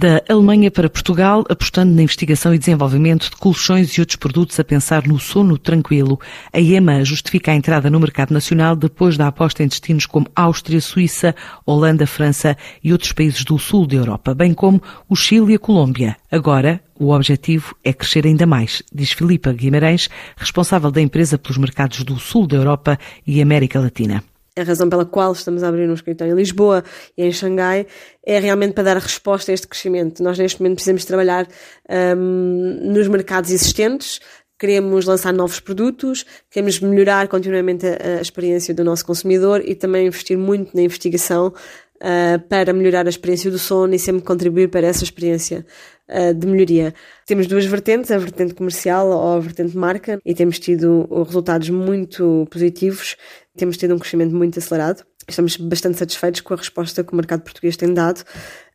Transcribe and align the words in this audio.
Da 0.00 0.22
Alemanha 0.28 0.70
para 0.70 0.88
Portugal, 0.88 1.44
apostando 1.48 1.92
na 1.92 2.02
investigação 2.04 2.54
e 2.54 2.58
desenvolvimento 2.58 3.30
de 3.30 3.36
colchões 3.36 3.90
e 3.90 4.00
outros 4.00 4.14
produtos 4.14 4.60
a 4.60 4.62
pensar 4.62 5.04
no 5.08 5.18
sono 5.18 5.58
tranquilo, 5.58 6.20
a 6.52 6.60
EMA 6.60 7.04
justifica 7.04 7.50
a 7.50 7.56
entrada 7.56 7.90
no 7.90 7.98
mercado 7.98 8.32
nacional 8.32 8.76
depois 8.76 9.16
da 9.16 9.26
aposta 9.26 9.64
em 9.64 9.66
destinos 9.66 10.06
como 10.06 10.30
Áustria, 10.36 10.80
Suíça, 10.80 11.34
Holanda, 11.66 12.06
França 12.06 12.56
e 12.80 12.92
outros 12.92 13.10
países 13.10 13.42
do 13.42 13.58
sul 13.58 13.88
da 13.88 13.96
Europa, 13.96 14.36
bem 14.36 14.54
como 14.54 14.80
o 15.08 15.16
Chile 15.16 15.54
e 15.54 15.56
a 15.56 15.58
Colômbia. 15.58 16.16
Agora, 16.30 16.80
o 16.96 17.10
objetivo 17.10 17.74
é 17.82 17.92
crescer 17.92 18.24
ainda 18.24 18.46
mais, 18.46 18.84
diz 18.94 19.10
Filipa 19.10 19.52
Guimarães, 19.52 20.08
responsável 20.36 20.92
da 20.92 21.02
empresa 21.02 21.36
pelos 21.36 21.58
mercados 21.58 22.04
do 22.04 22.20
sul 22.20 22.46
da 22.46 22.56
Europa 22.56 22.96
e 23.26 23.42
América 23.42 23.80
Latina 23.80 24.22
a 24.58 24.62
razão 24.62 24.88
pela 24.88 25.04
qual 25.04 25.32
estamos 25.32 25.62
a 25.62 25.68
abrir 25.68 25.88
um 25.88 25.94
escritório 25.94 26.32
em 26.32 26.36
Lisboa 26.36 26.82
e 27.16 27.24
em 27.24 27.32
Xangai 27.32 27.86
é 28.24 28.38
realmente 28.38 28.74
para 28.74 28.84
dar 28.84 28.96
resposta 28.98 29.50
a 29.50 29.54
este 29.54 29.66
crescimento. 29.66 30.22
Nós 30.22 30.38
neste 30.38 30.60
momento 30.60 30.76
precisamos 30.76 31.04
trabalhar 31.04 31.48
um, 32.16 32.92
nos 32.92 33.08
mercados 33.08 33.50
existentes, 33.50 34.20
queremos 34.58 35.06
lançar 35.06 35.32
novos 35.32 35.60
produtos, 35.60 36.26
queremos 36.50 36.80
melhorar 36.80 37.28
continuamente 37.28 37.86
a, 37.86 38.18
a 38.18 38.20
experiência 38.20 38.74
do 38.74 38.82
nosso 38.84 39.04
consumidor 39.06 39.62
e 39.64 39.74
também 39.74 40.06
investir 40.06 40.36
muito 40.36 40.76
na 40.76 40.82
investigação 40.82 41.52
uh, 41.98 42.40
para 42.48 42.72
melhorar 42.72 43.06
a 43.06 43.10
experiência 43.10 43.50
do 43.50 43.58
sono 43.58 43.94
e 43.94 43.98
sempre 43.98 44.22
contribuir 44.22 44.68
para 44.68 44.86
essa 44.86 45.04
experiência 45.04 45.64
uh, 46.08 46.34
de 46.34 46.46
melhoria. 46.46 46.92
Temos 47.26 47.46
duas 47.46 47.64
vertentes, 47.66 48.10
a 48.10 48.18
vertente 48.18 48.54
comercial 48.54 49.08
ou 49.08 49.36
a 49.36 49.40
vertente 49.40 49.76
marca, 49.76 50.20
e 50.24 50.34
temos 50.34 50.58
tido 50.58 51.08
resultados 51.24 51.70
muito 51.70 52.46
positivos, 52.50 53.16
temos 53.58 53.76
tido 53.76 53.94
um 53.94 53.98
crescimento 53.98 54.34
muito 54.34 54.58
acelerado. 54.58 55.04
Estamos 55.28 55.56
bastante 55.58 55.98
satisfeitos 55.98 56.40
com 56.40 56.54
a 56.54 56.56
resposta 56.56 57.04
que 57.04 57.12
o 57.12 57.16
mercado 57.16 57.42
português 57.42 57.76
tem 57.76 57.92
dado. 57.92 58.24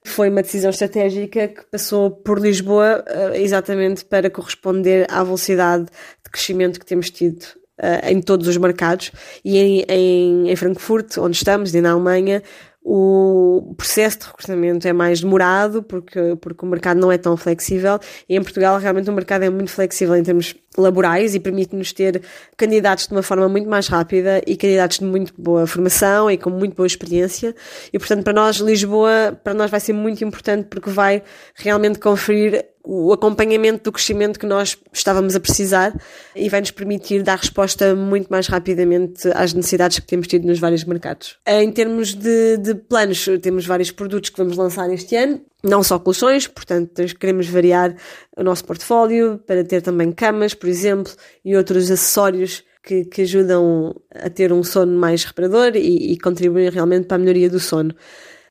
Foi 0.05 0.29
uma 0.29 0.41
decisão 0.43 0.69
estratégica 0.69 1.47
que 1.47 1.63
passou 1.71 2.11
por 2.11 2.39
Lisboa 2.39 3.03
uh, 3.07 3.35
exatamente 3.35 4.05
para 4.05 4.29
corresponder 4.29 5.07
à 5.09 5.23
velocidade 5.23 5.85
de 5.85 6.31
crescimento 6.31 6.79
que 6.79 6.85
temos 6.85 7.09
tido 7.09 7.41
uh, 7.81 8.07
em 8.07 8.21
todos 8.21 8.47
os 8.47 8.57
mercados 8.57 9.11
e 9.43 9.57
em, 9.57 9.85
em, 9.87 10.51
em 10.51 10.55
Frankfurt, 10.55 11.17
onde 11.17 11.37
estamos, 11.37 11.73
e 11.73 11.81
na 11.81 11.91
Alemanha, 11.91 12.43
o 12.85 13.73
processo 13.77 14.19
de 14.19 14.25
recrutamento 14.25 14.87
é 14.87 14.91
mais 14.91 15.21
demorado 15.21 15.81
porque, 15.81 16.35
porque 16.41 16.65
o 16.65 16.67
mercado 16.67 16.99
não 16.99 17.11
é 17.11 17.17
tão 17.17 17.37
flexível. 17.37 17.97
E 18.27 18.35
em 18.35 18.41
Portugal 18.43 18.77
realmente 18.77 19.09
o 19.09 19.13
mercado 19.13 19.43
é 19.43 19.49
muito 19.49 19.71
flexível 19.71 20.15
em 20.15 20.23
termos 20.23 20.53
laborais 20.77 21.33
e 21.33 21.39
permite-nos 21.39 21.93
ter 21.93 22.21
candidatos 22.57 23.07
de 23.07 23.13
uma 23.13 23.23
forma 23.23 23.47
muito 23.47 23.69
mais 23.69 23.87
rápida 23.87 24.41
e 24.45 24.57
candidatos 24.57 24.99
de 24.99 25.05
muito 25.05 25.33
boa 25.37 25.65
formação 25.65 26.29
e 26.29 26.37
com 26.37 26.49
muito 26.49 26.75
boa 26.75 26.87
experiência. 26.87 27.55
E 27.93 27.97
portanto 27.97 28.23
para 28.23 28.33
nós 28.33 28.57
Lisboa 28.57 29.39
para 29.41 29.53
nós 29.53 29.71
vai 29.71 29.79
ser 29.79 29.93
muito 29.93 30.23
importante 30.23 30.67
porque 30.69 30.89
vai 30.89 31.23
realmente 31.55 31.99
conferir 31.99 32.65
o 32.85 33.13
acompanhamento 33.13 33.85
do 33.85 33.91
crescimento 33.91 34.37
que 34.37 34.45
nós 34.45 34.77
estávamos 34.91 35.35
a 35.35 35.39
precisar 35.39 35.93
e 36.35 36.49
vai 36.49 36.59
nos 36.59 36.71
permitir 36.71 37.23
dar 37.23 37.37
resposta 37.37 37.95
muito 37.95 38.27
mais 38.27 38.47
rapidamente 38.47 39.29
às 39.33 39.53
necessidades 39.53 39.99
que 39.99 40.05
temos 40.05 40.27
tido 40.27 40.45
nos 40.45 40.59
vários 40.59 40.83
mercados. 40.83 41.37
Em 41.47 41.71
termos 41.71 42.13
de, 42.13 42.57
de 42.57 42.75
planos, 42.75 43.25
temos 43.41 43.65
vários 43.65 43.89
produtos 43.89 44.29
que 44.29 44.37
vamos 44.37 44.57
lançar 44.57 44.91
este 44.91 45.15
ano, 45.15 45.41
não 45.63 45.81
só 45.81 45.97
colchões, 45.97 46.45
portanto 46.45 47.01
queremos 47.17 47.47
variar 47.47 47.95
o 48.35 48.43
nosso 48.43 48.65
portfólio 48.65 49.39
para 49.47 49.63
ter 49.63 49.81
também 49.81 50.11
camas, 50.11 50.53
por 50.53 50.67
exemplo, 50.67 51.13
e 51.45 51.55
outros 51.55 51.89
acessórios 51.89 52.65
que, 52.83 53.05
que 53.05 53.21
ajudam 53.21 53.95
a 54.13 54.29
ter 54.29 54.51
um 54.51 54.61
sono 54.61 54.99
mais 54.99 55.23
reparador 55.23 55.71
e, 55.75 56.11
e 56.11 56.19
contribuem 56.19 56.69
realmente 56.69 57.07
para 57.07 57.15
a 57.15 57.19
melhoria 57.19 57.49
do 57.49 57.61
sono. 57.61 57.95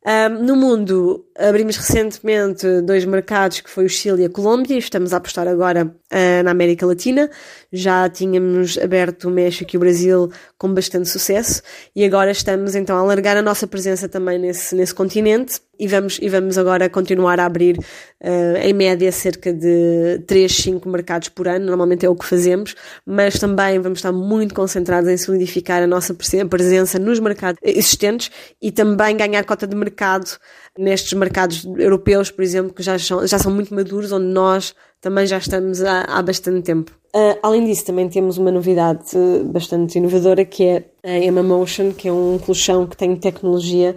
Um, 0.04 0.42
no 0.44 0.56
mundo, 0.56 1.24
abrimos 1.38 1.76
recentemente 1.76 2.80
dois 2.80 3.04
mercados, 3.04 3.60
que 3.60 3.70
foi 3.70 3.84
o 3.84 3.88
Chile 3.88 4.22
e 4.22 4.24
a 4.24 4.28
Colômbia, 4.28 4.74
e 4.74 4.78
estamos 4.78 5.12
a 5.12 5.18
apostar 5.18 5.46
agora 5.46 5.86
uh, 5.86 6.42
na 6.42 6.50
América 6.50 6.84
Latina. 6.84 7.30
Já 7.72 8.08
tínhamos 8.08 8.76
aberto 8.78 9.28
o 9.28 9.30
México 9.30 9.70
e 9.72 9.76
o 9.76 9.80
Brasil 9.80 10.28
com 10.58 10.74
bastante 10.74 11.08
sucesso, 11.08 11.62
e 11.94 12.04
agora 12.04 12.32
estamos 12.32 12.74
então 12.74 12.96
a 12.96 13.00
alargar 13.00 13.36
a 13.36 13.42
nossa 13.42 13.64
presença 13.64 14.08
também 14.08 14.40
nesse, 14.40 14.74
nesse 14.74 14.92
continente, 14.92 15.60
e 15.82 15.88
vamos, 15.88 16.20
e 16.22 16.28
vamos 16.28 16.56
agora 16.56 16.88
continuar 16.88 17.40
a 17.40 17.44
abrir, 17.44 17.76
uh, 17.76 18.56
em 18.62 18.72
média, 18.72 19.10
cerca 19.10 19.52
de 19.52 20.22
3, 20.28 20.54
5 20.54 20.88
mercados 20.88 21.28
por 21.28 21.48
ano, 21.48 21.66
normalmente 21.66 22.06
é 22.06 22.08
o 22.08 22.14
que 22.14 22.24
fazemos, 22.24 22.76
mas 23.04 23.36
também 23.36 23.80
vamos 23.80 23.98
estar 23.98 24.12
muito 24.12 24.54
concentrados 24.54 25.10
em 25.10 25.16
solidificar 25.16 25.82
a 25.82 25.86
nossa 25.88 26.14
presença 26.48 27.00
nos 27.00 27.18
mercados 27.18 27.58
existentes 27.64 28.30
e 28.62 28.70
também 28.70 29.16
ganhar 29.16 29.42
cota 29.42 29.66
de 29.66 29.74
mercado 29.74 30.30
nestes 30.78 31.14
mercados 31.14 31.64
europeus, 31.76 32.30
por 32.30 32.44
exemplo, 32.44 32.72
que 32.72 32.82
já 32.82 32.96
são, 32.96 33.26
já 33.26 33.40
são 33.40 33.52
muito 33.52 33.74
maduros, 33.74 34.12
onde 34.12 34.26
nós 34.26 34.76
também 35.02 35.26
já 35.26 35.36
estamos 35.36 35.82
há, 35.82 36.02
há 36.02 36.22
bastante 36.22 36.62
tempo. 36.62 36.92
Uh, 37.14 37.36
além 37.42 37.66
disso, 37.66 37.84
também 37.84 38.08
temos 38.08 38.38
uma 38.38 38.50
novidade 38.50 39.10
bastante 39.44 39.98
inovadora 39.98 40.46
que 40.46 40.64
é 40.64 40.84
a 41.04 41.18
Emma 41.18 41.42
Motion, 41.42 41.92
que 41.92 42.08
é 42.08 42.12
um 42.12 42.38
colchão 42.38 42.86
que 42.86 42.96
tem 42.96 43.14
tecnologia 43.16 43.94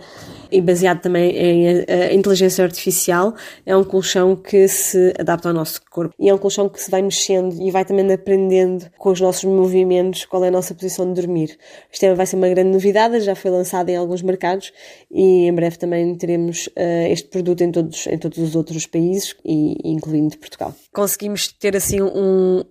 e 0.51 0.59
baseado 0.59 1.01
também 1.01 1.31
em 1.31 1.79
uh, 1.79 2.13
inteligência 2.13 2.63
artificial. 2.63 3.33
É 3.65 3.77
um 3.77 3.85
colchão 3.85 4.35
que 4.35 4.67
se 4.67 5.13
adapta 5.17 5.47
ao 5.47 5.53
nosso 5.53 5.81
corpo 5.89 6.13
e 6.19 6.27
é 6.27 6.33
um 6.33 6.37
colchão 6.37 6.67
que 6.67 6.81
se 6.81 6.91
vai 6.91 7.01
mexendo 7.01 7.55
e 7.61 7.71
vai 7.71 7.85
também 7.85 8.11
aprendendo 8.11 8.85
com 8.97 9.11
os 9.11 9.21
nossos 9.21 9.45
movimentos 9.45 10.25
qual 10.25 10.43
é 10.43 10.49
a 10.49 10.51
nossa 10.51 10.73
posição 10.73 11.05
de 11.13 11.21
dormir. 11.21 11.57
Isto 11.89 12.03
é, 12.03 12.13
vai 12.13 12.25
ser 12.25 12.35
uma 12.35 12.49
grande 12.49 12.71
novidade, 12.71 13.21
já 13.21 13.35
foi 13.35 13.51
lançado 13.51 13.87
em 13.89 13.95
alguns 13.95 14.21
mercados 14.21 14.73
e 15.09 15.47
em 15.47 15.53
breve 15.53 15.77
também 15.77 16.13
teremos 16.15 16.67
uh, 16.67 17.07
este 17.09 17.29
produto 17.29 17.61
em 17.61 17.71
todos, 17.71 18.07
em 18.07 18.17
todos 18.17 18.39
os 18.39 18.55
outros 18.57 18.85
países, 18.87 19.35
e 19.45 19.77
incluindo 19.85 20.37
Portugal. 20.37 20.73
Conseguimos 20.95 21.49
ter 21.49 21.75
assim 21.75 22.01
um, 22.01 22.63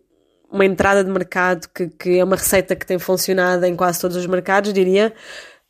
uma 0.50 0.64
entrada 0.64 1.04
de 1.04 1.10
mercado 1.10 1.68
que, 1.68 1.88
que 1.88 2.18
é 2.18 2.24
uma 2.24 2.36
receita 2.36 2.74
que 2.74 2.86
tem 2.86 2.98
funcionado 2.98 3.66
em 3.66 3.76
quase 3.76 4.00
todos 4.00 4.16
os 4.16 4.26
mercados, 4.26 4.72
diria, 4.72 5.12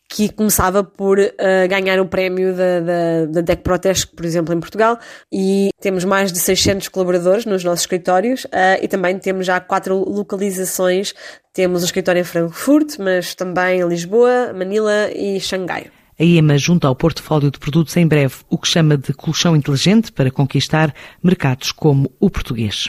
que 0.09 0.29
começava 0.33 0.85
por 0.85 1.19
uh, 1.19 1.33
ganhar 1.69 1.99
o 1.99 2.07
prémio 2.07 2.55
da, 2.55 2.79
da, 2.79 3.27
da 3.27 3.41
DEC 3.41 3.63
Protest, 3.63 4.15
por 4.15 4.25
exemplo, 4.25 4.55
em 4.55 4.61
Portugal, 4.61 4.97
e 5.33 5.71
temos 5.81 6.05
mais 6.05 6.33
de 6.33 6.39
600 6.39 6.87
colaboradores 6.89 7.45
nos 7.45 7.65
nossos 7.65 7.81
escritórios 7.81 8.45
uh, 8.45 8.79
e 8.81 8.87
também 8.87 9.19
temos 9.19 9.47
já 9.47 9.59
quatro 9.59 9.97
localizações. 10.09 11.13
Temos 11.53 11.83
um 11.83 11.87
escritório 11.87 12.21
em 12.21 12.25
Frankfurt, 12.25 12.99
mas 13.01 13.35
também 13.35 13.81
em 13.81 13.89
Lisboa, 13.89 14.53
Manila 14.53 15.11
e 15.13 15.41
Xangai. 15.41 15.91
A 16.19 16.23
EMA 16.23 16.57
junta 16.57 16.87
ao 16.87 16.95
portfólio 16.95 17.51
de 17.51 17.59
produtos 17.59 17.97
em 17.97 18.07
breve 18.07 18.37
o 18.49 18.57
que 18.57 18.69
chama 18.69 18.97
de 18.97 19.13
colchão 19.13 19.57
inteligente 19.57 20.13
para 20.13 20.31
conquistar 20.31 20.95
mercados 21.21 21.73
como 21.73 22.13
o 22.21 22.31
português. 22.31 22.89